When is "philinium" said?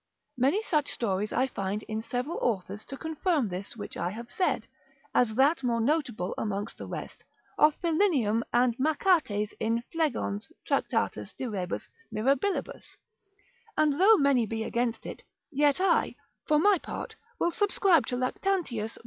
7.79-8.41